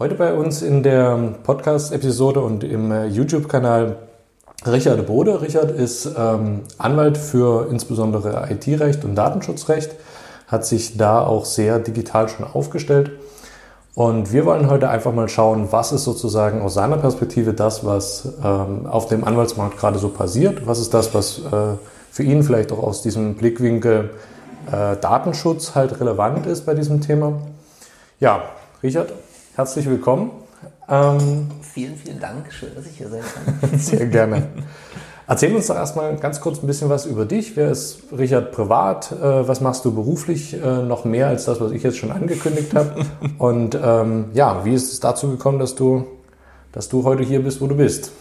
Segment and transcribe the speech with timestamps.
[0.00, 3.96] Heute bei uns in der Podcast-Episode und im äh, YouTube-Kanal
[4.64, 5.42] Richard Bode.
[5.42, 9.94] Richard ist ähm, Anwalt für insbesondere IT-Recht und Datenschutzrecht,
[10.46, 13.10] hat sich da auch sehr digital schon aufgestellt.
[13.94, 18.26] Und wir wollen heute einfach mal schauen, was ist sozusagen aus seiner Perspektive das, was
[18.42, 20.66] ähm, auf dem Anwaltsmarkt gerade so passiert.
[20.66, 21.76] Was ist das, was äh,
[22.10, 24.14] für ihn vielleicht auch aus diesem Blickwinkel
[24.72, 27.34] äh, Datenschutz halt relevant ist bei diesem Thema.
[28.18, 28.44] Ja,
[28.82, 29.12] Richard,
[29.56, 30.30] Herzlich willkommen.
[30.88, 32.52] Ähm, vielen, vielen Dank.
[32.52, 33.22] Schön, dass ich hier sein
[33.60, 33.78] kann.
[33.78, 34.46] Sehr gerne.
[35.26, 37.56] Erzähl uns doch erstmal ganz kurz ein bisschen was über dich.
[37.56, 39.10] Wer ist Richard privat?
[39.10, 42.74] Äh, was machst du beruflich äh, noch mehr als das, was ich jetzt schon angekündigt
[42.74, 43.04] habe?
[43.38, 46.06] Und ähm, ja, wie ist es dazu gekommen, dass du,
[46.70, 48.12] dass du heute hier bist, wo du bist?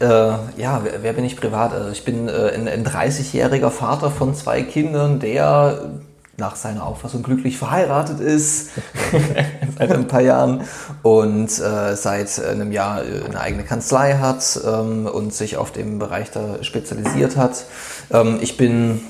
[0.00, 1.72] Äh, ja, wer, wer, bin ich privat?
[1.74, 5.90] Also ich bin äh, ein, ein 30-jähriger Vater von zwei Kindern, der
[6.38, 8.70] nach seiner Auffassung glücklich verheiratet ist,
[9.78, 10.62] seit ein paar Jahren
[11.02, 15.98] und äh, seit einem Jahr äh, eine eigene Kanzlei hat ähm, und sich auf dem
[15.98, 17.64] Bereich da spezialisiert hat.
[18.12, 19.02] Ähm, ich bin,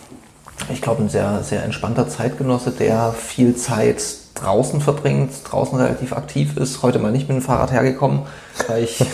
[0.72, 4.02] ich glaube, ein sehr, sehr entspannter Zeitgenosse, der viel Zeit
[4.34, 6.82] draußen verbringt, draußen relativ aktiv ist.
[6.82, 8.22] Heute mal nicht mit dem Fahrrad hergekommen,
[8.68, 8.98] weil ich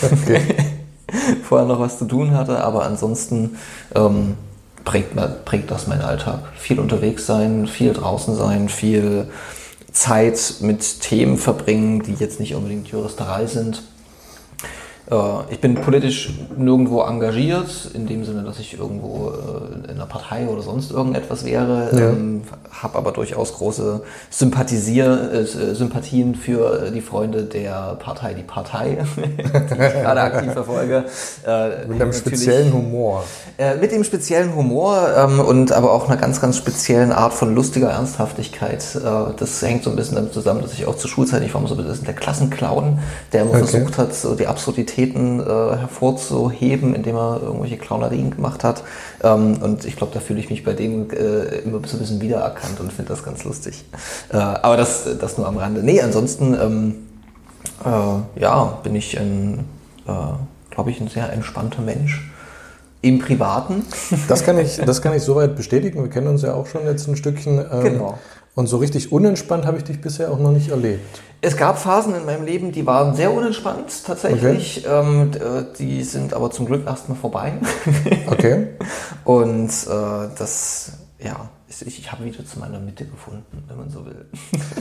[1.42, 3.56] vorher noch was zu tun hatte, aber ansonsten
[3.94, 4.36] ähm,
[4.84, 5.14] prägt,
[5.44, 6.40] prägt das meinen Alltag.
[6.56, 9.28] Viel unterwegs sein, viel draußen sein, viel
[9.92, 13.82] Zeit mit Themen verbringen, die jetzt nicht unbedingt Juristerei sind.
[15.12, 20.06] Äh, ich bin politisch nirgendwo engagiert, in dem Sinne, dass ich irgendwo äh, in einer
[20.06, 22.10] Partei oder sonst irgendetwas wäre, ja.
[22.10, 29.04] ähm, habe aber durchaus große Sympathisier, äh, Sympathien für die Freunde der Partei, die Partei,
[29.16, 31.04] die ich gerade aktiv verfolge.
[31.46, 33.24] Äh, mit einem speziellen Humor.
[33.58, 37.54] Äh, mit dem speziellen Humor ähm, und aber auch einer ganz, ganz speziellen Art von
[37.54, 38.82] lustiger Ernsthaftigkeit.
[38.96, 41.66] Äh, das hängt so ein bisschen damit zusammen, dass ich auch zur Schulzeit, ich war
[41.66, 42.98] so ein bisschen der Klassenclown,
[43.32, 43.66] der immer okay.
[43.66, 48.82] versucht hat, so die Absurdität Qualitäten äh, hervorzuheben, indem er irgendwelche Clownerien gemacht hat.
[49.22, 52.20] Ähm, und ich glaube, da fühle ich mich bei denen äh, immer so ein bisschen
[52.20, 53.84] wiedererkannt und finde das ganz lustig.
[54.32, 55.82] Äh, aber das, das nur am Rande.
[55.82, 56.94] Nee, ansonsten ähm,
[57.84, 59.64] äh, ja, bin ich ein,
[60.06, 60.12] äh,
[60.70, 62.28] glaube ich, ein sehr entspannter Mensch.
[63.04, 63.84] Im Privaten.
[64.28, 66.04] Das kann ich, das kann ich soweit bestätigen.
[66.04, 67.58] Wir kennen uns ja auch schon jetzt ein Stückchen.
[67.58, 68.18] Ähm, genau.
[68.54, 71.20] Und so richtig unentspannt habe ich dich bisher auch noch nicht erlebt.
[71.40, 74.86] Es gab Phasen in meinem Leben, die waren sehr unentspannt tatsächlich.
[74.86, 74.94] Okay.
[74.94, 77.54] Ähm, äh, die sind aber zum Glück erstmal vorbei.
[78.30, 78.68] okay.
[79.24, 84.04] Und äh, das, ja, ich, ich habe wieder zu meiner Mitte gefunden, wenn man so
[84.04, 84.26] will.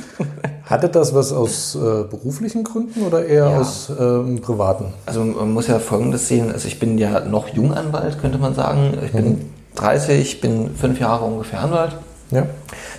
[0.65, 3.59] Hatte das was aus äh, beruflichen Gründen oder eher ja.
[3.59, 4.93] aus ähm, privaten?
[5.05, 6.51] Also man muss ja Folgendes sehen.
[6.51, 8.97] Also ich bin ja noch Junganwalt, könnte man sagen.
[9.03, 9.49] Ich bin mhm.
[9.75, 11.95] 30, bin fünf Jahre ungefähr Anwalt.
[12.31, 12.47] Ja.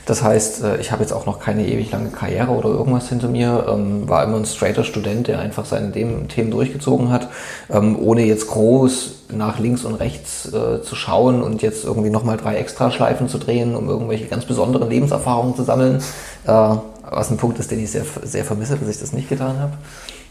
[0.05, 3.29] Das heißt, äh, ich habe jetzt auch noch keine ewig lange Karriere oder irgendwas hinter
[3.29, 7.29] mir, ähm, war immer ein straighter Student, der einfach seine Themen durchgezogen hat,
[7.71, 12.37] ähm, ohne jetzt groß nach links und rechts äh, zu schauen und jetzt irgendwie nochmal
[12.37, 16.03] drei Extraschleifen zu drehen, um irgendwelche ganz besonderen Lebenserfahrungen zu sammeln.
[16.47, 16.77] Äh,
[17.15, 19.73] was ein Punkt ist, den ich sehr, sehr vermisse, dass ich das nicht getan habe.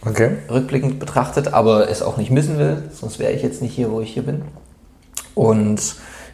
[0.04, 0.38] Okay.
[0.50, 4.02] Rückblickend betrachtet, aber es auch nicht missen will, sonst wäre ich jetzt nicht hier, wo
[4.02, 4.42] ich hier bin.
[5.36, 5.80] Und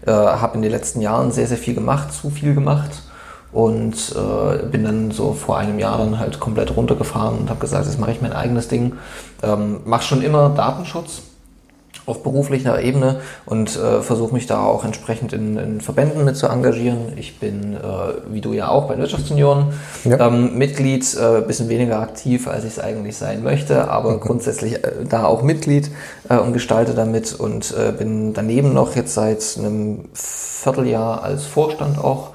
[0.06, 3.04] äh, habe in den letzten Jahren sehr, sehr viel gemacht, zu viel gemacht
[3.52, 7.86] und äh, bin dann so vor einem Jahr dann halt komplett runtergefahren und habe gesagt,
[7.86, 8.94] jetzt mache ich mein eigenes Ding.
[9.44, 11.22] Ähm, mache schon immer Datenschutz
[12.08, 16.48] auf beruflicher Ebene und äh, versuche mich da auch entsprechend in, in, Verbänden mit zu
[16.48, 17.14] engagieren.
[17.18, 17.80] Ich bin, äh,
[18.30, 19.74] wie du ja auch, bei Wirtschaftsunion
[20.06, 20.26] ja.
[20.26, 24.28] ähm, Mitglied, äh, bisschen weniger aktiv, als ich es eigentlich sein möchte, aber okay.
[24.28, 25.92] grundsätzlich äh, da auch Mitglied
[26.30, 31.98] äh, und gestalte damit und äh, bin daneben noch jetzt seit einem Vierteljahr als Vorstand
[31.98, 32.32] auch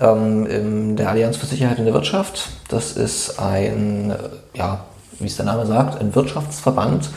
[0.00, 2.50] ähm, in der Allianz für Sicherheit in der Wirtschaft.
[2.68, 4.14] Das ist ein,
[4.54, 4.84] ja,
[5.18, 7.10] wie es der Name sagt, ein Wirtschaftsverband,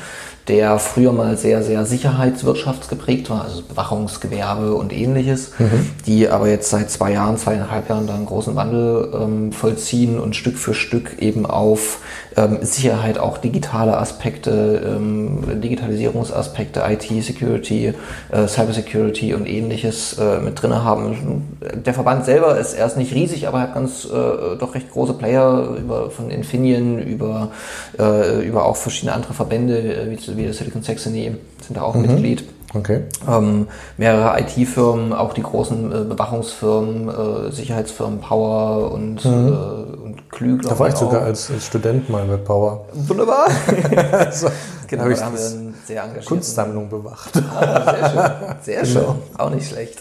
[0.47, 5.89] der früher mal sehr, sehr sicherheitswirtschaftsgeprägt war, also Bewachungsgewerbe und ähnliches, mhm.
[6.05, 10.35] die aber jetzt seit zwei Jahren, zweieinhalb Jahren da einen großen Wandel ähm, vollziehen und
[10.35, 11.99] Stück für Stück eben auf
[12.37, 17.93] ähm, Sicherheit, auch digitale Aspekte, ähm, Digitalisierungsaspekte, IT-Security,
[18.31, 21.57] äh, Cybersecurity und ähnliches äh, mit drin haben.
[21.73, 25.75] Der Verband selber ist erst nicht riesig, aber hat ganz äh, doch recht große Player
[25.77, 27.51] über, von Infineon über,
[27.97, 31.35] äh, über auch verschiedene andere Verbände, äh, wie, wie der Silicon Saxony,
[31.65, 32.03] sind da auch mhm.
[32.03, 32.43] Mitglied.
[32.73, 33.03] Okay.
[33.27, 39.47] Ähm, mehrere IT-Firmen, auch die großen äh, Bewachungsfirmen, äh, Sicherheitsfirmen Power und, mhm.
[39.47, 42.85] äh, und Klü, Da war ich sogar als, als, Student mal mit Power.
[42.93, 43.47] Wunderbar.
[44.11, 44.49] also,
[44.87, 47.31] genau, da haben wir eine sehr engagierte Kunstsammlung bewacht.
[47.55, 48.55] Ah, sehr schön.
[48.61, 48.99] Sehr genau.
[48.99, 49.37] schön.
[49.37, 49.99] Auch nicht schlecht.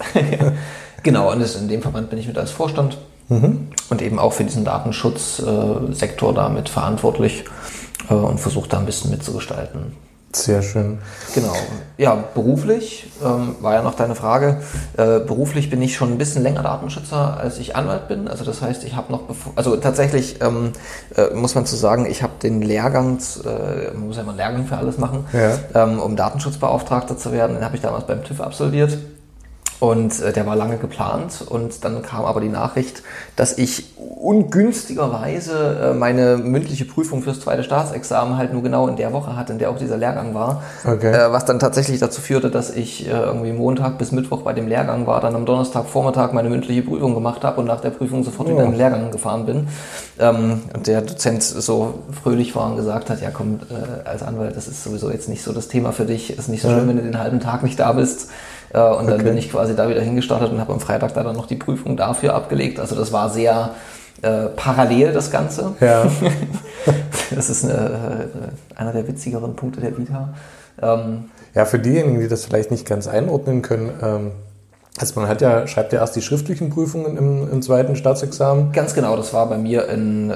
[1.02, 2.98] genau, und in dem Verband bin ich mit als Vorstand
[3.28, 3.68] mhm.
[3.90, 7.44] und eben auch für diesen Datenschutzsektor damit verantwortlich
[8.10, 10.05] äh, und versuche da ein bisschen mitzugestalten.
[10.36, 10.98] Sehr schön.
[11.34, 11.54] Genau.
[11.96, 14.60] Ja, beruflich ähm, war ja noch deine Frage.
[14.96, 18.28] Äh, beruflich bin ich schon ein bisschen länger Datenschützer, als ich Anwalt bin.
[18.28, 20.72] Also das heißt, ich habe noch, bevor, also tatsächlich ähm,
[21.16, 24.38] äh, muss man zu sagen, ich habe den Lehrgang, äh, man muss ja immer einen
[24.38, 25.58] Lehrgang für alles machen, ja.
[25.74, 27.56] ähm, um Datenschutzbeauftragter zu werden.
[27.56, 28.98] Den habe ich damals beim TÜV absolviert.
[29.78, 33.02] Und äh, der war lange geplant und dann kam aber die Nachricht,
[33.36, 39.12] dass ich ungünstigerweise äh, meine mündliche Prüfung fürs zweite Staatsexamen halt nur genau in der
[39.12, 40.62] Woche hatte, in der auch dieser Lehrgang war.
[40.84, 41.12] Okay.
[41.12, 44.66] Äh, was dann tatsächlich dazu führte, dass ich äh, irgendwie Montag bis Mittwoch bei dem
[44.66, 48.24] Lehrgang war, dann am Donnerstag Vormittag meine mündliche Prüfung gemacht habe und nach der Prüfung
[48.24, 48.52] sofort oh.
[48.52, 49.68] wieder im Lehrgang gefahren bin.
[50.18, 54.56] Ähm, und der Dozent so fröhlich war und gesagt hat, ja komm, äh, als Anwalt,
[54.56, 56.96] das ist sowieso jetzt nicht so das Thema für dich, ist nicht so schlimm, wenn
[56.96, 58.30] du den halben Tag nicht da bist.
[58.72, 59.24] Äh, und dann okay.
[59.24, 61.96] bin ich quasi da wieder hingestartet und habe am Freitag da dann noch die Prüfung
[61.96, 62.80] dafür abgelegt.
[62.80, 63.70] Also das war sehr
[64.22, 65.74] äh, parallel, das Ganze.
[65.80, 66.06] Ja.
[67.34, 70.34] das ist eine, äh, einer der witzigeren Punkte der Vita.
[70.80, 74.32] Ähm, ja, für diejenigen, die das vielleicht nicht ganz einordnen können, ähm,
[74.98, 78.72] also man hat ja, schreibt ja erst die schriftlichen Prüfungen im, im zweiten Staatsexamen.
[78.72, 80.34] Ganz genau, das war bei mir in, äh,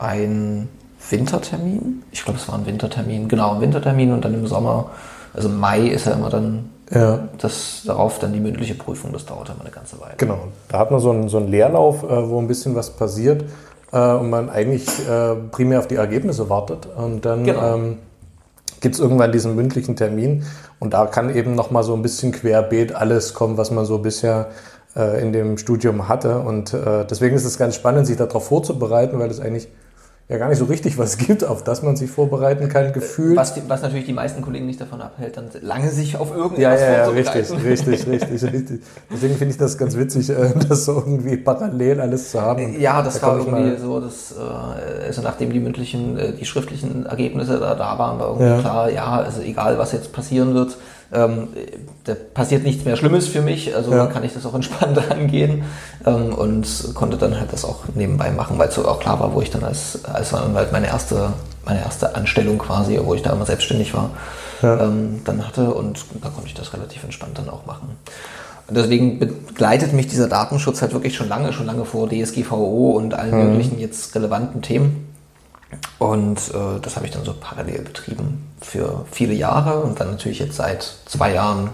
[0.00, 0.68] ein
[1.10, 2.02] Wintertermin.
[2.10, 4.90] Ich glaube, es war ein Wintertermin, genau, ein Wintertermin und dann im Sommer,
[5.32, 7.28] also Mai ist ja immer dann ja.
[7.38, 10.14] Das, darauf dann die mündliche Prüfung, das dauert immer eine ganze Weile.
[10.16, 10.48] Genau.
[10.68, 13.44] Da hat man so einen, so einen Leerlauf, äh, wo ein bisschen was passiert
[13.92, 16.86] äh, und man eigentlich äh, primär auf die Ergebnisse wartet.
[16.96, 17.76] Und dann genau.
[17.76, 17.98] ähm,
[18.80, 20.44] gibt es irgendwann diesen mündlichen Termin
[20.78, 24.48] und da kann eben nochmal so ein bisschen querbeet alles kommen, was man so bisher
[24.94, 26.40] äh, in dem Studium hatte.
[26.40, 29.68] Und äh, deswegen ist es ganz spannend, sich darauf vorzubereiten, weil es eigentlich
[30.28, 33.36] ja gar nicht so richtig was gibt, auf das man sich vorbereiten kann, gefühlt.
[33.36, 36.74] Was, was natürlich die meisten Kollegen nicht davon abhält, dann lange sich auf irgendwas ja,
[36.74, 38.80] ja, ja, richtig, richtig, richtig, richtig.
[39.12, 42.80] Deswegen finde ich das ganz witzig, äh, das so irgendwie parallel alles zu haben.
[42.80, 47.04] Ja, das da war irgendwie so, dass, äh, also nachdem die mündlichen, äh, die schriftlichen
[47.04, 48.60] Ergebnisse da, da waren, war irgendwie ja.
[48.60, 50.78] klar, ja, also egal was jetzt passieren wird,
[51.14, 51.48] ähm,
[52.04, 54.06] da passiert nichts mehr Schlimmes für mich, also ja.
[54.06, 55.62] kann ich das auch entspannt angehen
[56.04, 59.32] ähm, und konnte dann halt das auch nebenbei machen, weil es so auch klar war,
[59.34, 61.32] wo ich dann als, als Anwalt meine erste,
[61.64, 64.10] meine erste Anstellung quasi, wo ich da immer selbstständig war,
[64.62, 64.80] ja.
[64.84, 67.96] ähm, dann hatte und da konnte ich das relativ entspannt dann auch machen.
[68.66, 73.14] Und deswegen begleitet mich dieser Datenschutz halt wirklich schon lange, schon lange vor DSGVO und
[73.14, 73.50] allen mhm.
[73.50, 75.13] möglichen jetzt relevanten Themen.
[75.98, 80.38] Und äh, das habe ich dann so parallel betrieben für viele Jahre und dann natürlich
[80.38, 81.70] jetzt seit zwei Jahren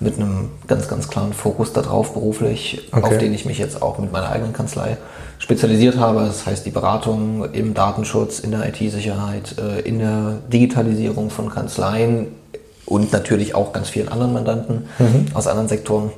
[0.00, 3.02] mit einem ganz, ganz klaren Fokus darauf beruflich, okay.
[3.02, 4.96] auf den ich mich jetzt auch mit meiner eigenen Kanzlei
[5.38, 6.20] spezialisiert habe.
[6.20, 12.28] Das heißt die Beratung im Datenschutz, in der IT-Sicherheit, äh, in der Digitalisierung von Kanzleien
[12.86, 15.26] und natürlich auch ganz vielen anderen Mandanten mhm.
[15.34, 16.10] aus anderen Sektoren.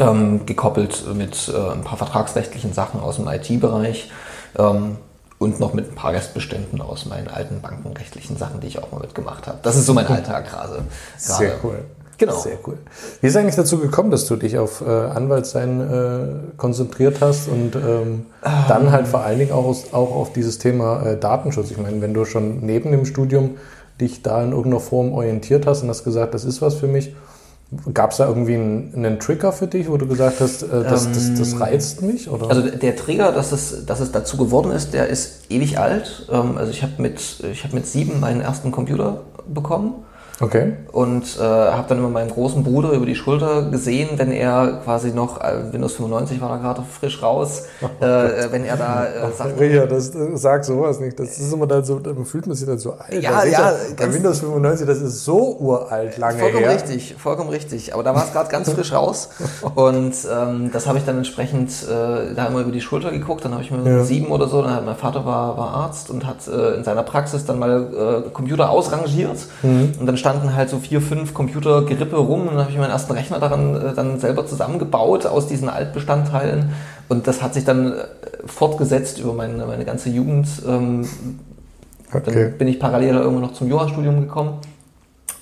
[0.00, 4.10] Ähm, gekoppelt mit äh, ein paar vertragsrechtlichen Sachen aus dem IT-Bereich.
[4.58, 4.98] Ähm,
[5.38, 9.00] und noch mit ein paar Restbeständen aus meinen alten bankenrechtlichen Sachen, die ich auch mal
[9.00, 9.58] mitgemacht habe.
[9.62, 10.82] Das ist so mein Alltag gerade.
[11.16, 11.84] Sehr cool.
[12.18, 12.36] Genau.
[12.36, 12.78] Sehr cool.
[13.20, 17.76] Wie ist eigentlich dazu gekommen, dass du dich auf äh, Anwaltsein äh, konzentriert hast und
[17.76, 21.70] ähm, dann halt vor allen Dingen auch, auch auf dieses Thema äh, Datenschutz?
[21.70, 23.56] Ich meine, wenn du schon neben dem Studium
[24.00, 27.14] dich da in irgendeiner Form orientiert hast und hast gesagt, das ist was für mich,
[27.92, 31.04] Gab es da irgendwie einen, einen, Trigger für dich, wo du gesagt hast, äh, das,
[31.04, 32.30] ähm, das, das, reizt mich?
[32.30, 32.48] Oder?
[32.48, 36.26] Also der Trigger, dass es, dass es dazu geworden ist, der ist ewig alt.
[36.32, 37.20] Ähm, also ich habe mit,
[37.62, 39.96] hab mit sieben meinen ersten Computer bekommen.
[40.40, 40.74] Okay.
[40.92, 45.10] Und äh, habe dann immer meinem großen Bruder über die Schulter gesehen, wenn er quasi
[45.10, 47.64] noch, äh, Windows 95 war da gerade frisch raus,
[48.00, 49.58] äh, äh, wenn er da äh, Sachen...
[49.58, 51.18] Ja, das äh, sagt sowas nicht.
[51.18, 53.22] Das ist immer dann so, dann fühlt man sich dann so alt.
[53.22, 53.74] Ja, ja.
[53.96, 56.70] Bei Windows 95, das ist so uralt lange vollkommen her.
[56.70, 57.94] Vollkommen richtig, vollkommen richtig.
[57.94, 59.30] Aber da war es gerade ganz frisch raus.
[59.74, 63.44] Und ähm, das habe ich dann entsprechend äh, da immer über die Schulter geguckt.
[63.44, 64.04] Dann habe ich mir ja.
[64.04, 67.02] sieben oder so, dann hat mein Vater war, war Arzt und hat äh, in seiner
[67.02, 69.38] Praxis dann mal äh, Computer ausrangiert.
[69.62, 69.94] Mhm.
[69.98, 72.90] Und dann stand standen halt so vier, fünf Computergerippe rum und dann habe ich meinen
[72.90, 76.72] ersten Rechner daran äh, dann selber zusammengebaut aus diesen Altbestandteilen
[77.08, 78.04] und das hat sich dann äh,
[78.44, 80.46] fortgesetzt über meine, meine ganze Jugend.
[80.68, 81.08] Ähm,
[82.12, 82.50] okay.
[82.50, 84.58] Dann bin ich parallel irgendwo noch zum Jurastudium gekommen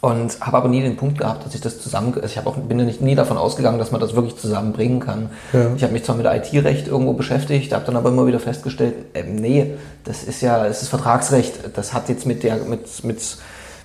[0.03, 2.57] und habe aber nie den Punkt gehabt, dass ich das zusammen, also ich habe auch
[2.57, 5.31] bin ja nicht nie davon ausgegangen, dass man das wirklich zusammenbringen kann.
[5.53, 5.73] Ja.
[5.75, 9.25] Ich habe mich zwar mit IT-Recht irgendwo beschäftigt, habe dann aber immer wieder festgestellt, äh,
[9.25, 9.75] nee,
[10.05, 13.39] das ist ja, es ist Vertragsrecht, das hat jetzt mit der mit mit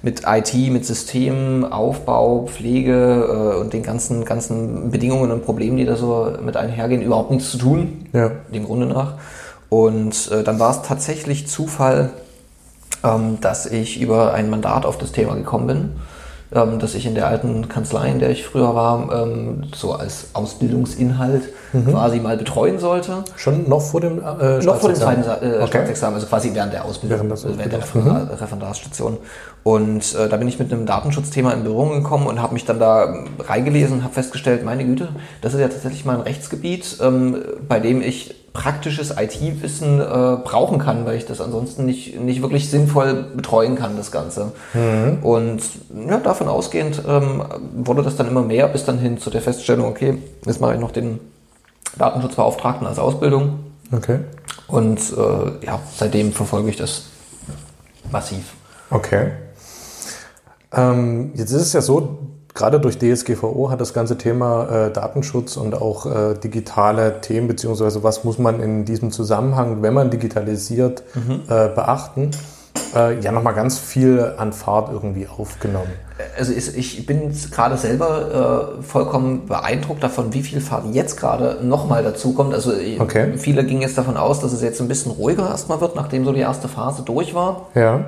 [0.03, 5.85] mit IT, mit Systemen, Aufbau, Pflege äh, und den ganzen, ganzen Bedingungen und Problemen, die
[5.85, 8.31] da so mit einhergehen, überhaupt nichts zu tun, ja.
[8.53, 9.15] dem Grunde nach.
[9.69, 12.09] Und äh, dann war es tatsächlich Zufall,
[13.03, 15.91] ähm, dass ich über ein Mandat auf das Thema gekommen bin
[16.53, 20.27] ähm, dass ich in der alten Kanzlei, in der ich früher war, ähm, so als
[20.33, 21.91] Ausbildungsinhalt mhm.
[21.91, 23.23] quasi mal betreuen sollte.
[23.37, 25.67] Schon noch vor dem äh, Noch vor dem zweiten äh, okay.
[25.67, 28.29] Staatsexamen, also quasi während der Ausbildung, während, das, während der Referendar, mhm.
[28.31, 29.17] Referendarstation.
[29.63, 32.79] Und äh, da bin ich mit einem Datenschutzthema in Berührung gekommen und habe mich dann
[32.79, 35.09] da reingelesen und habe festgestellt, meine Güte,
[35.41, 40.03] das ist ja tatsächlich mal ein Rechtsgebiet, ähm, bei dem ich praktisches IT-Wissen äh,
[40.43, 44.51] brauchen kann, weil ich das ansonsten nicht, nicht wirklich sinnvoll betreuen kann, das Ganze.
[44.73, 45.19] Mhm.
[45.21, 45.61] Und
[46.09, 47.43] ja, davon ausgehend ähm,
[47.73, 50.79] wurde das dann immer mehr, bis dann hin zu der Feststellung, okay, jetzt mache ich
[50.79, 51.19] noch den
[51.97, 53.59] Datenschutzbeauftragten als Ausbildung.
[53.91, 54.19] Okay.
[54.67, 57.03] Und äh, ja, seitdem verfolge ich das
[58.11, 58.53] massiv.
[58.89, 59.31] Okay.
[60.73, 62.19] Ähm, jetzt ist es ja so,
[62.53, 68.03] gerade durch DSGVO hat das ganze Thema äh, Datenschutz und auch äh, digitale Themen, beziehungsweise
[68.03, 71.41] was muss man in diesem Zusammenhang, wenn man digitalisiert, mhm.
[71.47, 72.31] äh, beachten,
[72.95, 75.91] äh, ja nochmal ganz viel an Fahrt irgendwie aufgenommen.
[76.37, 81.59] Also ist, ich bin gerade selber äh, vollkommen beeindruckt davon, wie viel Fahrt jetzt gerade
[81.63, 82.53] nochmal dazukommt.
[82.53, 83.37] Also äh, okay.
[83.37, 86.31] viele gingen jetzt davon aus, dass es jetzt ein bisschen ruhiger erstmal wird, nachdem so
[86.31, 87.67] die erste Phase durch war.
[87.75, 88.05] Ja.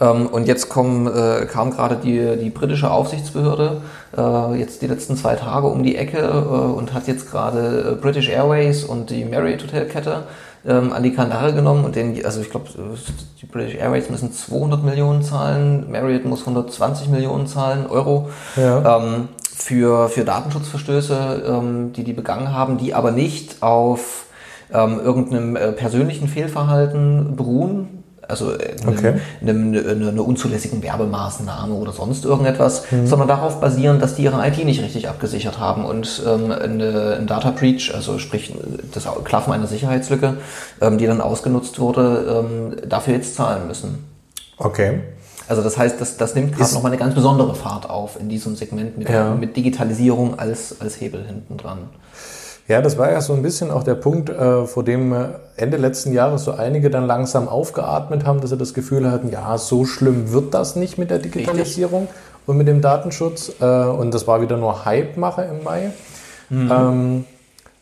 [0.00, 3.80] Ähm, und jetzt kommen, äh, kam gerade die, die britische Aufsichtsbehörde
[4.16, 8.00] äh, jetzt die letzten zwei Tage um die Ecke äh, und hat jetzt gerade äh,
[8.00, 10.24] British Airways und die Marriott Hotelkette
[10.66, 12.68] ähm, an die Kandare genommen und den, also ich glaube,
[13.40, 18.30] die British Airways müssen 200 Millionen zahlen, Marriott muss 120 Millionen zahlen, Euro.
[18.56, 18.98] Ja.
[18.98, 24.26] Ähm, für, für Datenschutzverstöße, ähm, die die begangen haben, die aber nicht auf
[24.72, 27.97] ähm, irgendeinem äh, persönlichen Fehlverhalten beruhen,
[28.28, 29.14] also äh, okay.
[29.40, 33.06] einem, einem, eine, eine unzulässigen Werbemaßnahme oder sonst irgendetwas, mhm.
[33.06, 37.26] sondern darauf basieren, dass die ihre IT nicht richtig abgesichert haben und ähm, eine, ein
[37.26, 38.52] Data Breach, also sprich
[38.92, 40.36] das Klaffen einer Sicherheitslücke,
[40.80, 44.04] ähm, die dann ausgenutzt wurde, ähm, dafür jetzt zahlen müssen.
[44.58, 45.00] Okay.
[45.48, 48.54] Also das heißt, das, das nimmt gerade nochmal eine ganz besondere Fahrt auf in diesem
[48.54, 49.34] Segment mit, ja.
[49.34, 51.88] mit Digitalisierung als, als Hebel hinten dran.
[52.68, 55.78] Ja, das war ja so ein bisschen auch der Punkt, äh, vor dem äh, Ende
[55.78, 59.86] letzten Jahres so einige dann langsam aufgeatmet haben, dass sie das Gefühl hatten, ja, so
[59.86, 62.18] schlimm wird das nicht mit der Digitalisierung Richtig.
[62.46, 63.52] und mit dem Datenschutz.
[63.60, 65.90] Äh, und das war wieder nur Hype-Mache im Mai,
[66.50, 66.70] mhm.
[66.70, 67.24] ähm,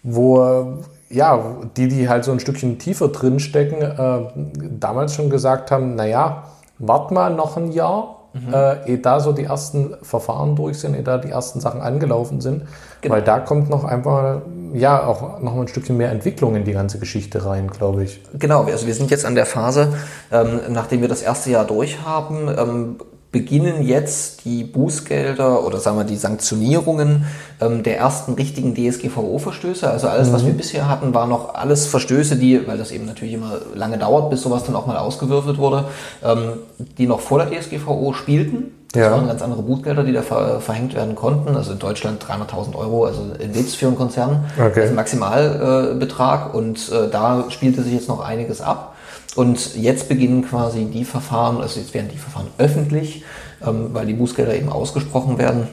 [0.05, 5.95] wo ja, die, die halt so ein Stückchen tiefer drinstecken, äh, damals schon gesagt haben,
[5.95, 6.45] naja,
[6.79, 8.53] wart mal noch ein Jahr, mhm.
[8.53, 12.41] äh, ehe da so die ersten Verfahren durch sind, ehe da die ersten Sachen angelaufen
[12.41, 12.63] sind.
[13.01, 13.15] Genau.
[13.15, 14.41] Weil da kommt noch einfach
[14.75, 18.21] ja auch noch mal ein Stückchen mehr Entwicklung in die ganze Geschichte rein, glaube ich.
[18.39, 19.95] Genau, also wir sind jetzt an der Phase,
[20.33, 22.97] ähm, nachdem wir das erste Jahr durch haben, ähm,
[23.37, 27.27] beginnen jetzt die Bußgelder oder sagen wir die Sanktionierungen
[27.61, 29.91] ähm, der ersten richtigen DSGVO-Verstöße.
[29.91, 30.33] Also alles, mhm.
[30.33, 33.99] was wir bisher hatten, war noch alles Verstöße, die, weil das eben natürlich immer lange
[33.99, 35.85] dauert, bis sowas dann auch mal ausgewürfelt wurde,
[36.25, 36.55] ähm,
[36.97, 38.73] die noch vor der DSGVO spielten.
[38.93, 39.11] Das ja.
[39.11, 41.55] waren ganz andere Bußgelder, die da ver verhängt werden konnten.
[41.55, 44.47] Also in Deutschland 300.000 Euro, also ein Witz für einen Konzern.
[44.57, 44.73] Okay.
[44.77, 48.96] Das ist ein Maximalbetrag äh, und äh, da spielte sich jetzt noch einiges ab.
[49.37, 53.23] Und jetzt beginnen quasi die Verfahren, also jetzt werden die Verfahren öffentlich,
[53.65, 55.69] ähm, weil die Bußgelder eben ausgesprochen werden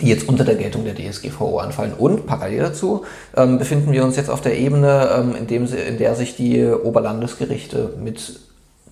[0.00, 1.92] die jetzt unter der Geltung der DSGVO anfallen.
[1.92, 3.04] Und parallel dazu
[3.36, 6.66] ähm, befinden wir uns jetzt auf der Ebene, ähm, in, dem, in der sich die
[6.66, 8.40] Oberlandesgerichte mit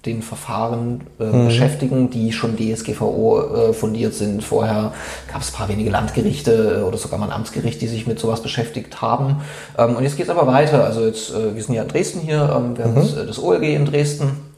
[0.04, 1.47] den Verfahren äh, mhm.
[1.47, 4.42] beschäftigen, die schon DSGVO äh, fundiert sind.
[4.42, 4.92] Vorher
[5.30, 8.42] gab es ein paar wenige Landgerichte oder sogar mal ein Amtsgericht, die sich mit sowas
[8.42, 9.42] beschäftigt haben.
[9.78, 10.85] Ähm, und jetzt geht es aber weiter.
[10.85, 12.90] Also jetzt, äh, wir sind ja in Dresden hier, ähm, wir mhm.
[12.90, 14.51] haben das, äh, das OLG in Dresden.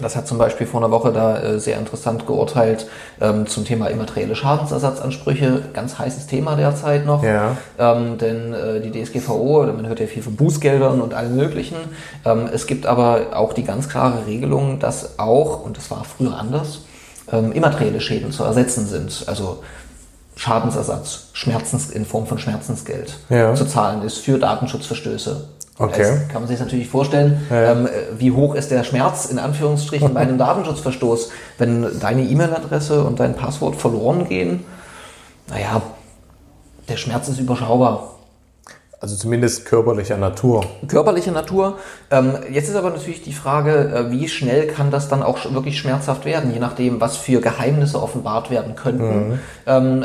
[0.00, 2.86] Das hat zum Beispiel vor einer Woche da äh, sehr interessant geurteilt
[3.20, 5.62] ähm, zum Thema immaterielle Schadensersatzansprüche.
[5.72, 7.22] Ganz heißes Thema derzeit noch.
[7.22, 7.56] Ja.
[7.78, 11.76] Ähm, denn äh, die DSGVO, man hört ja viel von Bußgeldern und allem Möglichen.
[12.24, 16.36] Ähm, es gibt aber auch die ganz klare Regelung, dass auch, und das war früher
[16.36, 16.82] anders,
[17.32, 19.24] ähm, immaterielle Schäden zu ersetzen sind.
[19.26, 19.62] Also
[20.36, 23.54] Schadensersatz, Schmerzens, in Form von Schmerzensgeld Ja.
[23.54, 25.44] zu zahlen ist für Datenschutzverstöße.
[25.80, 26.02] Okay.
[26.02, 27.72] Jetzt kann man sich natürlich vorstellen, Ja.
[27.72, 33.18] ähm, wie hoch ist der Schmerz in Anführungsstrichen bei einem Datenschutzverstoß, wenn deine E-Mail-Adresse und
[33.18, 34.64] dein Passwort verloren gehen.
[35.48, 35.80] Naja,
[36.88, 38.10] der Schmerz ist überschaubar.
[39.00, 40.62] Also zumindest körperlicher Natur.
[40.86, 41.78] Körperliche Natur.
[42.10, 45.78] Ähm, jetzt ist aber natürlich die Frage, äh, wie schnell kann das dann auch wirklich
[45.78, 49.40] schmerzhaft werden, je nachdem, was für Geheimnisse offenbart werden könnten.
[49.66, 50.04] Ähm,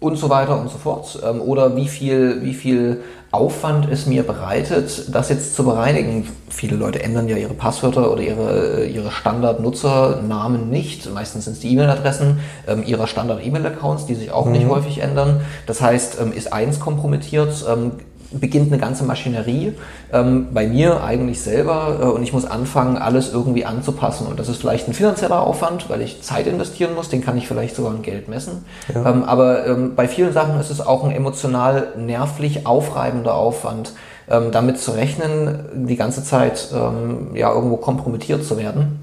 [0.00, 1.18] und so weiter und so fort.
[1.28, 6.26] Ähm, oder wie viel, wie viel Aufwand es mir bereitet, das jetzt zu bereinigen.
[6.48, 11.12] Viele Leute ändern ja ihre Passwörter oder ihre, ihre Standard-Nutzernamen nicht.
[11.12, 15.42] Meistens sind es die E-Mail-Adressen ähm, ihrer Standard-E-Mail-Accounts, die sich auch nicht häufig ändern.
[15.66, 17.92] Das heißt, ähm, ist eins kompromittiert, ähm,
[18.30, 19.74] beginnt eine ganze Maschinerie
[20.12, 24.26] ähm, bei mir eigentlich selber äh, und ich muss anfangen, alles irgendwie anzupassen.
[24.26, 27.48] Und das ist vielleicht ein finanzieller Aufwand, weil ich Zeit investieren muss, den kann ich
[27.48, 28.64] vielleicht sogar in Geld messen.
[28.94, 33.92] Ähm, aber ähm, bei vielen Sachen ist es auch ein emotional nervlich aufreibender Aufwand,
[34.30, 38.98] ähm, damit zu rechnen, die ganze Zeit ähm, ja irgendwo kompromittiert zu werden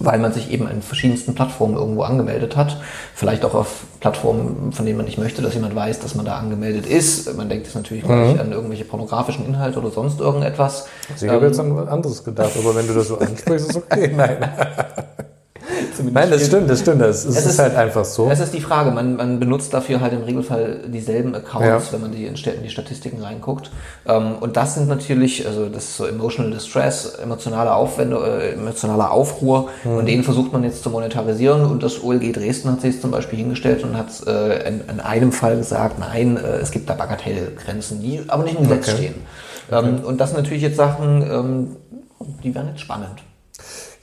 [0.00, 2.76] weil man sich eben in verschiedensten Plattformen irgendwo angemeldet hat.
[3.14, 6.36] Vielleicht auch auf Plattformen, von denen man nicht möchte, dass jemand weiß, dass man da
[6.36, 7.34] angemeldet ist.
[7.36, 10.86] Man denkt jetzt natürlich gleich an irgendwelche pornografischen Inhalte oder sonst irgendetwas.
[11.12, 13.76] Also ich habe jetzt an was anderes gedacht, aber wenn du das so ansprichst, ist
[13.76, 14.12] okay.
[14.16, 14.38] Nein,
[16.02, 17.00] Nein das stimmt, das stimmt.
[17.00, 18.28] Das, es, Es ist, ist- halt einfach so.
[18.28, 18.90] Das ist die Frage.
[18.90, 21.92] Man, man benutzt dafür halt im Regelfall dieselben Accounts, Ja.
[21.92, 23.70] wenn man die in, in die Statistiken reinguckt.
[24.06, 29.10] Ähm, und das sind natürlich, also das ist so emotional distress, emotionale Aufwände, äh, emotionaler
[29.10, 29.68] Aufruhr.
[29.84, 31.64] Und den versucht man jetzt zu monetarisieren.
[31.64, 35.00] Und das OLG Dresden hat sich jetzt zum Beispiel hingestellt und hat äh, in, in
[35.00, 38.96] einem Fall gesagt, nein, äh, es gibt da Bagatellgrenzen, die aber nicht im Gesetz Okay.
[38.96, 39.14] stehen.
[39.70, 41.76] Ähm, und das sind natürlich jetzt Sachen, ähm,
[42.42, 43.22] die werden jetzt spannend.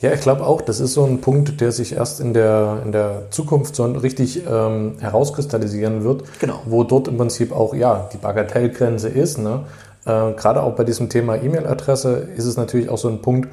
[0.06, 2.92] Ja, ich glaube auch, das ist so ein Punkt, der sich erst in der, in
[2.92, 6.26] der Zukunft so richtig ähm, herauskristallisieren wird.
[6.40, 6.60] Genau.
[6.66, 9.40] Wo dort im Prinzip auch, ja, die Bagatellgrenze ist.
[9.40, 9.62] Ne?
[10.06, 13.50] Äh, Gerade auch bei diesem Thema E-Mail-Adresse ist es natürlich auch so ein Punkt,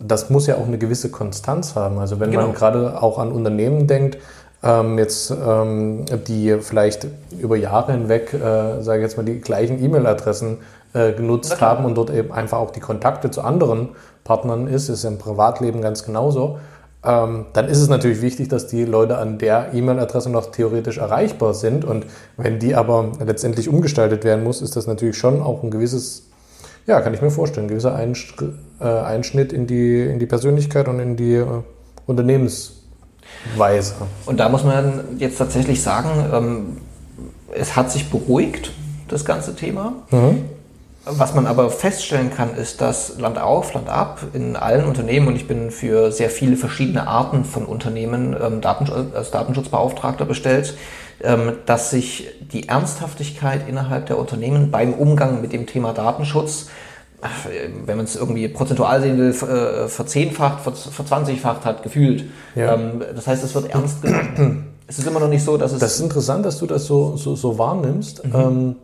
[0.00, 1.98] das muss ja auch eine gewisse Konstanz haben.
[2.00, 2.46] Also wenn Genau.
[2.48, 4.18] man gerade auch an Unternehmen denkt,
[4.64, 7.06] ähm, jetzt ähm, die vielleicht
[7.38, 10.58] über Jahre hinweg, äh, sage ich jetzt mal, die gleichen E-Mail-Adressen
[10.94, 13.90] äh, genutzt haben und dort eben einfach auch die Kontakte zu anderen
[14.24, 16.58] Partnern ist, ist im Privatleben ganz genauso,
[17.04, 21.52] ähm, dann ist es natürlich wichtig, dass die Leute an der E-Mail-Adresse noch theoretisch erreichbar
[21.52, 21.84] sind.
[21.84, 26.30] Und wenn die aber letztendlich umgestaltet werden muss, ist das natürlich schon auch ein gewisses,
[26.86, 27.98] ja, kann ich mir vorstellen, ein gewisser
[28.80, 31.46] äh, Einschnitt in die, in die Persönlichkeit und in die äh,
[32.06, 33.94] Unternehmensweise.
[34.24, 36.76] Und da muss man jetzt tatsächlich sagen, ähm,
[37.52, 38.72] es hat sich beruhigt,
[39.08, 39.92] das ganze Thema.
[41.06, 45.36] Was man aber feststellen kann, ist, dass Land auf, Land ab in allen Unternehmen, und
[45.36, 50.74] ich bin für sehr viele verschiedene Arten von Unternehmen ähm, Datensch- als Datenschutzbeauftragter bestellt,
[51.22, 56.68] ähm, dass sich die Ernsthaftigkeit innerhalb der Unternehmen beim Umgang mit dem Thema Datenschutz
[57.20, 62.24] äh, wenn man es irgendwie prozentual sehen will, äh, verzehnfacht, ver- verzwanzigfacht hat, gefühlt.
[62.54, 62.74] Ja.
[62.74, 64.74] Ähm, das heißt, es wird ernst genommen.
[64.86, 65.80] es ist immer noch nicht so, dass es...
[65.80, 68.22] Das ist interessant, dass du das so, so, so wahrnimmst.
[68.24, 68.76] Ähm,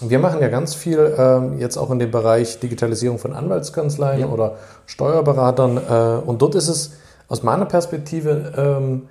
[0.00, 4.26] wir machen ja ganz viel ähm, jetzt auch in dem Bereich Digitalisierung von Anwaltskanzleien Ja.
[4.28, 5.76] oder Steuerberatern.
[5.76, 6.92] Äh, und dort ist es
[7.28, 9.02] aus meiner Perspektive ähm,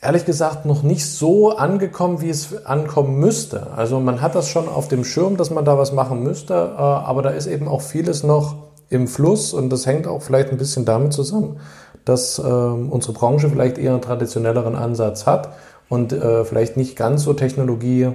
[0.00, 3.68] ehrlich gesagt noch nicht so angekommen, wie es ankommen müsste.
[3.74, 6.80] Also man hat das schon auf dem Schirm, dass man da was machen müsste, äh,
[6.80, 8.56] aber da ist eben auch vieles noch
[8.90, 11.58] im Fluss und das hängt auch vielleicht ein bisschen damit zusammen,
[12.04, 15.48] dass ähm, unsere Branche vielleicht eher einen traditionelleren Ansatz hat
[15.88, 18.10] und äh, vielleicht nicht ganz so Technologie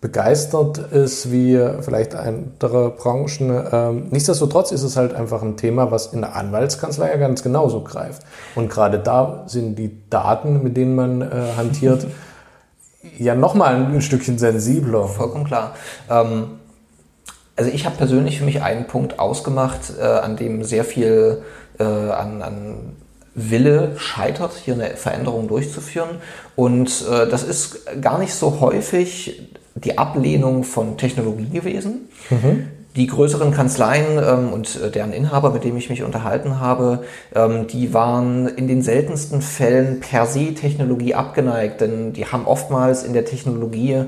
[0.00, 3.64] begeistert ist wie vielleicht andere Branchen.
[3.72, 7.82] Ähm, nichtsdestotrotz ist es halt einfach ein Thema, was in der Anwaltskanzlei ja ganz genauso
[7.82, 8.22] greift.
[8.54, 12.06] Und gerade da sind die Daten, mit denen man äh, hantiert,
[13.18, 15.08] ja nochmal ein Stückchen sensibler.
[15.08, 15.74] Vollkommen klar.
[16.08, 16.58] Ähm,
[17.56, 21.42] also ich habe persönlich für mich einen Punkt ausgemacht, äh, an dem sehr viel
[21.80, 22.96] äh, an, an
[23.34, 26.20] Wille scheitert, hier eine Veränderung durchzuführen.
[26.54, 29.50] Und äh, das ist gar nicht so häufig
[29.84, 32.08] die Ablehnung von Technologie gewesen.
[32.96, 37.66] Die größeren Kanzleien ähm, und äh, deren Inhaber, mit denen ich mich unterhalten habe, ähm,
[37.68, 43.12] die waren in den seltensten Fällen per se Technologie abgeneigt, denn die haben oftmals in
[43.12, 44.04] der Technologie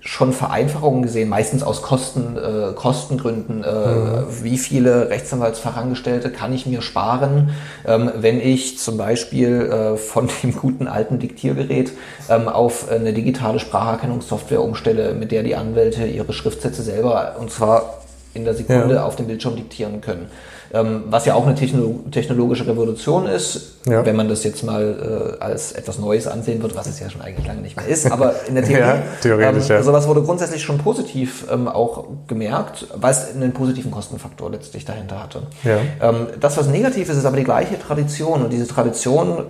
[0.00, 3.62] schon Vereinfachungen gesehen, meistens aus Kosten, äh, Kostengründen.
[3.62, 4.24] Äh, mhm.
[4.42, 7.50] Wie viele Rechtsanwaltsfachangestellte kann ich mir sparen,
[7.86, 11.92] ähm, wenn ich zum Beispiel äh, von dem guten alten Diktiergerät
[12.28, 18.00] ähm, auf eine digitale Spracherkennungssoftware umstelle, mit der die Anwälte ihre Schriftsätze selber und zwar
[18.32, 19.04] in der Sekunde ja.
[19.04, 20.30] auf dem Bildschirm diktieren können.
[20.72, 24.06] Ähm, was ja auch eine technologische Revolution ist, ja.
[24.06, 27.22] wenn man das jetzt mal äh, als etwas Neues ansehen wird, was es ja schon
[27.22, 28.10] eigentlich lange nicht mehr ist.
[28.10, 29.82] Aber in der Theorie, ja, theoretisch, ähm, ja.
[29.82, 35.20] sowas wurde grundsätzlich schon positiv ähm, auch gemerkt, weil es einen positiven Kostenfaktor letztlich dahinter
[35.20, 35.42] hatte.
[35.64, 35.78] Ja.
[36.00, 39.46] Ähm, das, was negativ ist, ist aber die gleiche Tradition und diese Tradition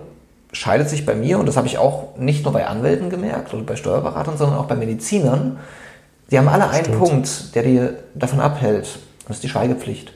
[0.53, 3.61] scheidet sich bei mir, und das habe ich auch nicht nur bei Anwälten gemerkt oder
[3.61, 5.59] bei Steuerberatern, sondern auch bei Medizinern.
[6.31, 10.13] Die haben alle einen Punkt, der dir davon abhält, das ist die Schweigepflicht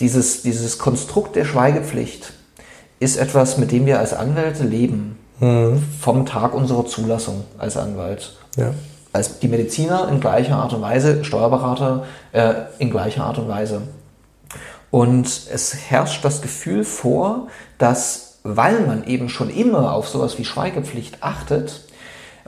[0.00, 2.32] dieses, dieses Konstrukt der Schweigepflicht
[3.00, 5.18] ist etwas, mit dem wir als Anwälte leben.
[5.40, 5.82] Mhm.
[6.00, 8.36] Vom Tag unserer Zulassung als Anwalt.
[8.56, 8.74] Ja.
[9.12, 13.82] Als die Mediziner in gleicher Art und Weise, Steuerberater äh, in gleicher Art und Weise.
[14.90, 20.44] Und es herrscht das Gefühl vor, dass, weil man eben schon immer auf sowas wie
[20.44, 21.84] Schweigepflicht achtet,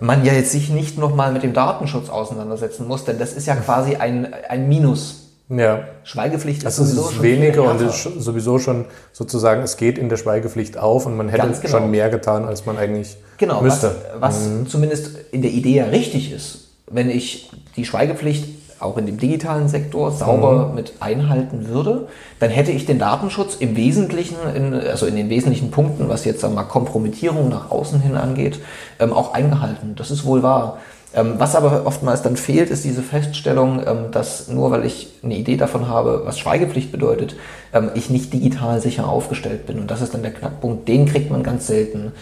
[0.00, 3.54] man ja jetzt sich nicht nochmal mit dem Datenschutz auseinandersetzen muss, denn das ist ja
[3.56, 5.84] quasi ein, ein Minus ja.
[6.04, 10.08] Schweigepflicht ist, also sowieso ist schon weniger und ist sowieso schon sozusagen, es geht in
[10.08, 11.68] der Schweigepflicht auf und man hätte genau.
[11.68, 13.94] schon mehr getan, als man eigentlich genau, müsste.
[14.18, 14.66] Was, was mhm.
[14.68, 19.68] zumindest in der Idee ja richtig ist, wenn ich die Schweigepflicht auch in dem digitalen
[19.68, 20.74] Sektor sauber mhm.
[20.74, 22.08] mit einhalten würde,
[22.38, 26.44] dann hätte ich den Datenschutz im Wesentlichen, in, also in den wesentlichen Punkten, was jetzt
[26.44, 28.58] einmal Kompromittierung nach außen hin angeht,
[28.98, 29.94] ähm, auch eingehalten.
[29.96, 30.78] Das ist wohl wahr.
[31.12, 35.36] Ähm, was aber oftmals dann fehlt, ist diese Feststellung, ähm, dass nur weil ich eine
[35.36, 37.34] Idee davon habe, was Schweigepflicht bedeutet,
[37.72, 39.80] ähm, ich nicht digital sicher aufgestellt bin.
[39.80, 42.12] Und das ist dann der Knackpunkt, den kriegt man ganz selten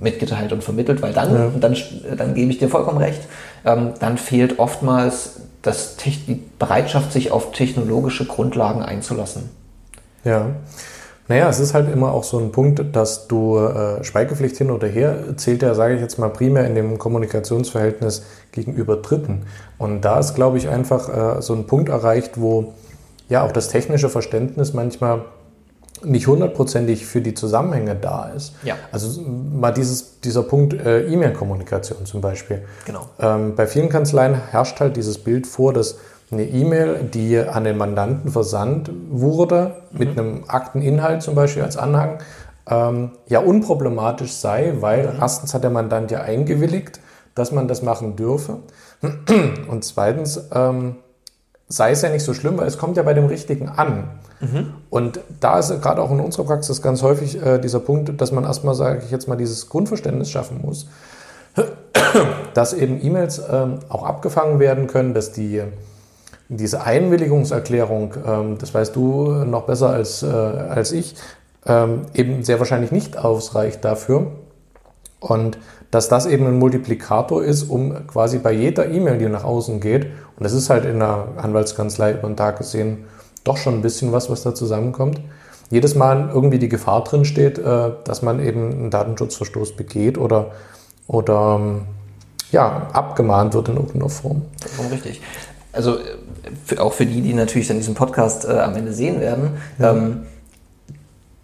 [0.00, 1.50] mitgeteilt und vermittelt, weil dann, ja.
[1.58, 1.74] dann,
[2.18, 3.22] dann gebe ich dir vollkommen recht,
[3.64, 9.48] dann fehlt oftmals das, die Bereitschaft, sich auf technologische Grundlagen einzulassen.
[10.22, 10.50] Ja.
[11.28, 14.88] Naja, es ist halt immer auch so ein Punkt, dass du äh, Schweigepflicht hin oder
[14.88, 19.42] her zählt ja, sage ich jetzt mal, primär in dem Kommunikationsverhältnis gegenüber Dritten.
[19.76, 22.72] Und da ist, glaube ich, einfach äh, so ein Punkt erreicht, wo
[23.28, 25.22] ja auch das technische Verständnis manchmal
[26.02, 28.54] nicht hundertprozentig für die Zusammenhänge da ist.
[28.62, 28.76] Ja.
[28.92, 32.62] Also mal dieses, dieser Punkt äh, E-Mail-Kommunikation zum Beispiel.
[32.86, 33.06] Genau.
[33.18, 35.98] Ähm, bei vielen Kanzleien herrscht halt dieses Bild vor, dass
[36.30, 39.98] eine E-Mail, die an den Mandanten versandt wurde, mhm.
[39.98, 42.18] mit einem Akteninhalt zum Beispiel als Anhang,
[42.68, 45.20] ähm, ja unproblematisch sei, weil mhm.
[45.20, 47.00] erstens hat der Mandant ja eingewilligt,
[47.34, 48.58] dass man das machen dürfe.
[49.68, 50.96] Und zweitens ähm,
[51.68, 54.10] sei es ja nicht so schlimm, weil es kommt ja bei dem Richtigen an.
[54.40, 54.74] Mhm.
[54.90, 58.44] Und da ist gerade auch in unserer Praxis ganz häufig äh, dieser Punkt, dass man
[58.44, 60.88] erstmal, sage ich jetzt mal, dieses Grundverständnis schaffen muss,
[62.54, 65.62] dass eben E-Mails ähm, auch abgefangen werden können, dass die
[66.48, 71.14] diese Einwilligungserklärung, ähm, das weißt du noch besser als, äh, als ich,
[71.66, 74.32] ähm, eben sehr wahrscheinlich nicht ausreicht dafür.
[75.20, 75.58] Und
[75.90, 80.04] dass das eben ein Multiplikator ist, um quasi bei jeder E-Mail, die nach außen geht,
[80.04, 83.04] und das ist halt in der Anwaltskanzlei über den Tag gesehen
[83.44, 85.20] doch schon ein bisschen was, was da zusammenkommt,
[85.70, 90.52] jedes Mal irgendwie die Gefahr drin steht, äh, dass man eben einen Datenschutzverstoß begeht oder,
[91.06, 91.80] oder ähm,
[92.52, 94.42] ja, abgemahnt wird in irgendeiner Form.
[94.90, 95.20] Richtig.
[95.78, 95.98] Also
[96.66, 99.92] für, auch für die, die natürlich dann diesen Podcast äh, am Ende sehen werden, ja.
[99.92, 100.26] ähm,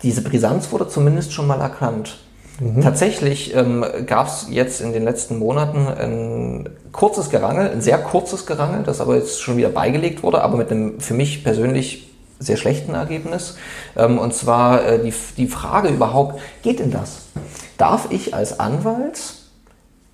[0.03, 2.19] diese Brisanz wurde zumindest schon mal erkannt.
[2.59, 2.81] Mhm.
[2.81, 8.45] Tatsächlich ähm, gab es jetzt in den letzten Monaten ein kurzes Gerangel, ein sehr kurzes
[8.45, 12.57] Gerangel, das aber jetzt schon wieder beigelegt wurde, aber mit einem für mich persönlich sehr
[12.57, 13.57] schlechten Ergebnis.
[13.97, 17.27] Ähm, und zwar äh, die, die Frage überhaupt, geht denn das?
[17.79, 19.44] Darf ich als Anwalt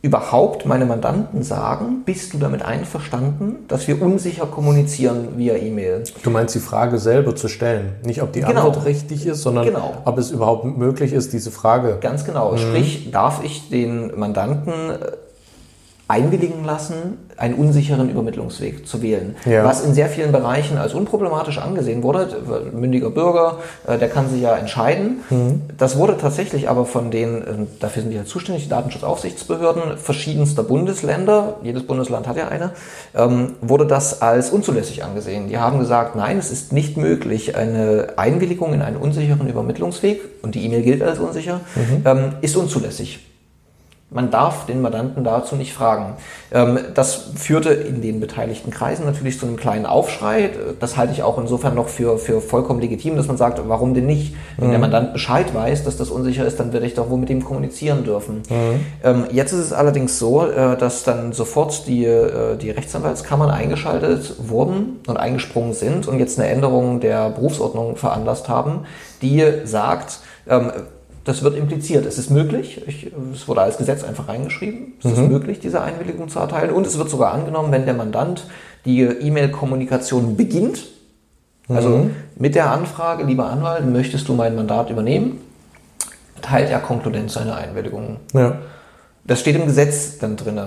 [0.03, 6.05] überhaupt meine Mandanten sagen, bist du damit einverstanden, dass wir unsicher kommunizieren via E-Mail?
[6.23, 8.67] Du meinst die Frage selber zu stellen, nicht ob die genau.
[8.69, 9.95] Antwort richtig ist, sondern genau.
[10.07, 11.99] ob es überhaupt möglich ist, diese Frage.
[12.01, 12.53] Ganz genau.
[12.53, 12.59] Mhm.
[12.59, 14.97] Sprich, darf ich den Mandanten äh,
[16.11, 19.37] einwilligen lassen, einen unsicheren Übermittlungsweg zu wählen.
[19.47, 19.65] Ja.
[19.65, 22.29] Was in sehr vielen Bereichen als unproblematisch angesehen wurde.
[22.73, 25.21] Mündiger Bürger, äh, der kann sich ja entscheiden.
[25.31, 25.63] Mhm.
[25.79, 27.45] Das wurde tatsächlich aber von den, äh,
[27.79, 32.73] dafür sind die ja zuständig, die Datenschutzaufsichtsbehörden verschiedenster Bundesländer, jedes Bundesland hat ja eine,
[33.15, 35.49] ähm, wurde das als unzulässig angesehen.
[35.49, 40.55] Die haben gesagt, nein, es ist nicht möglich, eine Einwilligung in einen unsicheren Übermittlungsweg, und
[40.55, 42.03] die E-Mail gilt als unsicher, mhm.
[42.05, 43.30] Ähm, ist unzulässig.
[44.13, 46.15] Man darf den Mandanten dazu nicht fragen.
[46.51, 50.51] Ähm, das führte in den beteiligten Kreisen natürlich zu einem kleinen Aufschrei.
[50.81, 54.07] Das halte ich auch insofern noch für, für vollkommen legitim, dass man sagt, warum denn
[54.07, 54.35] nicht?
[54.57, 54.73] Wenn mhm.
[54.73, 57.45] der Mandant Bescheid weiß, dass das unsicher ist, dann werde ich doch wohl mit ihm
[57.45, 58.43] kommunizieren dürfen.
[58.49, 58.81] Mhm.
[59.05, 64.35] Ähm, jetzt ist es allerdings so, äh, dass dann sofort die, äh, die Rechtsanwaltskammern eingeschaltet
[64.39, 68.87] wurden und eingesprungen sind und jetzt eine Änderung der Berufsordnung veranlasst haben,
[69.23, 70.19] die sagt,
[70.49, 70.73] ähm,
[71.25, 72.07] das wird impliziert.
[72.07, 75.13] Es ist möglich, ich, es wurde als Gesetz einfach reingeschrieben, es mhm.
[75.13, 76.73] ist möglich, diese Einwilligung zu erteilen.
[76.73, 78.47] Und es wird sogar angenommen, wenn der Mandant
[78.85, 80.87] die E-Mail-Kommunikation beginnt,
[81.69, 82.17] also mhm.
[82.37, 85.41] mit der Anfrage, lieber Anwalt, möchtest du mein Mandat übernehmen,
[86.43, 88.17] teilt er konkludent seine Einwilligung.
[88.33, 88.59] Ja.
[89.25, 90.59] Das steht im Gesetz dann drin.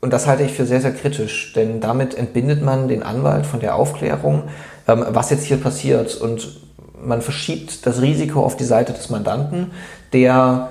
[0.00, 3.60] Und das halte ich für sehr, sehr kritisch, denn damit entbindet man den Anwalt von
[3.60, 4.44] der Aufklärung,
[4.86, 6.16] ähm, was jetzt hier passiert.
[6.16, 6.60] Und
[7.02, 9.72] man verschiebt das Risiko auf die Seite des Mandanten,
[10.12, 10.70] der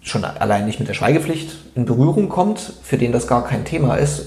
[0.00, 3.94] schon allein nicht mit der Schweigepflicht in Berührung kommt, für den das gar kein Thema
[3.94, 4.26] ist,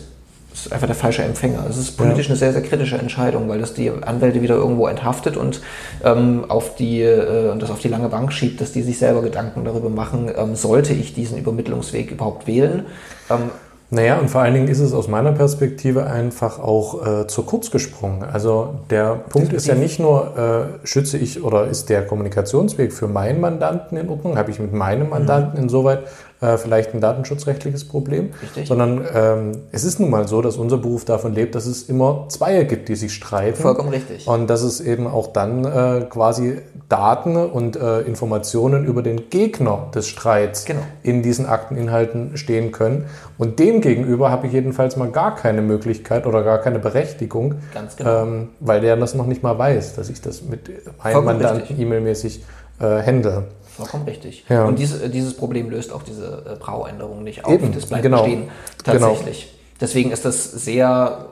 [0.53, 1.65] ist einfach der falsche Empfänger.
[1.69, 2.31] Es ist politisch ja.
[2.31, 5.61] eine sehr, sehr kritische Entscheidung, weil das die Anwälte wieder irgendwo enthaftet und
[6.03, 9.65] ähm, auf die äh, das auf die lange Bank schiebt, dass die sich selber Gedanken
[9.65, 12.85] darüber machen, ähm, sollte ich diesen Übermittlungsweg überhaupt wählen.
[13.29, 13.51] Ähm,
[13.89, 17.71] naja, und vor allen Dingen ist es aus meiner Perspektive einfach auch äh, zu kurz
[17.71, 18.23] gesprungen.
[18.23, 19.57] Also der Punkt Definitiv.
[19.57, 20.37] ist ja nicht nur,
[20.83, 24.73] äh, schütze ich oder ist der Kommunikationsweg für meinen Mandanten in Ordnung, habe ich mit
[24.73, 25.63] meinem Mandanten mhm.
[25.63, 25.99] insoweit
[26.39, 28.67] äh, vielleicht ein datenschutzrechtliches Problem, Richtig.
[28.67, 32.25] sondern ähm, es ist nun mal so, dass unser Beruf davon lebt, dass es immer
[32.29, 33.61] Zweier gibt, die sich streiten.
[33.61, 34.27] Vollkommen richtig.
[34.27, 39.89] Und dass es eben auch dann äh, quasi Daten und äh, Informationen über den Gegner
[39.93, 40.81] des Streits genau.
[41.03, 43.05] in diesen Akteninhalten stehen können.
[43.37, 47.55] Und dem gegenüber habe ich jedenfalls mal gar keine Möglichkeit oder gar keine Berechtigung,
[47.97, 48.23] genau.
[48.23, 50.69] ähm, weil der das noch nicht mal weiß, dass ich das mit
[51.03, 52.43] meinem Mandanten e-mailmäßig
[52.79, 53.45] äh, handle.
[53.77, 54.43] Vollkommen richtig.
[54.49, 54.65] Ja.
[54.65, 57.53] Und dies, dieses Problem löst auch diese äh, Brauänderung nicht auf.
[57.53, 58.23] Eben, das bleibt genau.
[58.23, 58.49] bestehen.
[58.83, 59.43] Tatsächlich.
[59.43, 59.57] Genau.
[59.79, 61.27] Deswegen ist das sehr,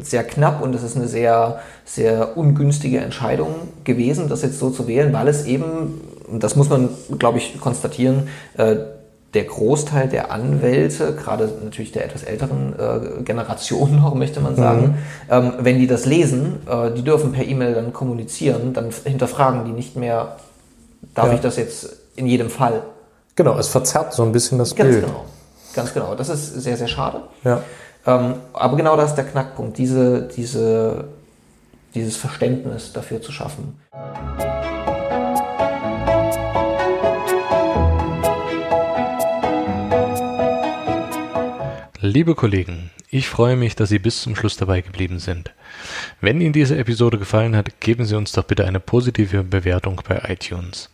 [0.00, 4.86] sehr knapp und es ist eine sehr, sehr ungünstige Entscheidung gewesen, das jetzt so zu
[4.86, 6.00] wählen, weil es eben,
[6.32, 8.76] das muss man, glaube ich, konstatieren, äh,
[9.34, 14.82] der Großteil der Anwälte, gerade natürlich der etwas älteren äh, Generation noch, möchte man sagen,
[14.82, 14.94] mhm.
[15.30, 19.72] ähm, wenn die das lesen, äh, die dürfen per E-Mail dann kommunizieren, dann hinterfragen die
[19.72, 20.36] nicht mehr,
[21.18, 21.34] darf ja.
[21.34, 22.84] ich das jetzt in jedem Fall?
[23.34, 25.04] Genau, es verzerrt so ein bisschen das Ganz Bild.
[25.04, 25.24] Genau.
[25.74, 26.14] Ganz genau.
[26.14, 27.22] Das ist sehr, sehr schade.
[27.42, 27.60] Ja.
[28.06, 31.08] Ähm, aber genau das ist der Knackpunkt, diese, diese,
[31.92, 33.80] dieses Verständnis dafür zu schaffen.
[42.00, 45.52] Liebe Kollegen, ich freue mich, dass Sie bis zum Schluss dabei geblieben sind.
[46.20, 50.22] Wenn Ihnen diese Episode gefallen hat, geben Sie uns doch bitte eine positive Bewertung bei
[50.28, 50.90] iTunes.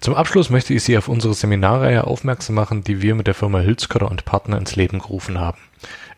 [0.00, 3.60] Zum Abschluss möchte ich Sie auf unsere Seminarreihe aufmerksam machen, die wir mit der Firma
[3.60, 5.58] Hülskörder und Partner ins Leben gerufen haben.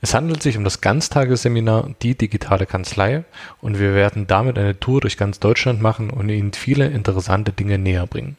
[0.01, 3.25] Es handelt sich um das Ganztagesseminar Die digitale Kanzlei
[3.61, 7.79] und wir werden damit eine Tour durch ganz Deutschland machen und Ihnen viele interessante Dinge
[7.79, 8.37] näher bringen.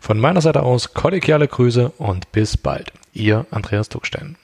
[0.00, 2.92] Von meiner Seite aus kollegiale Grüße und bis bald.
[3.12, 4.36] Ihr Andreas Duckstein.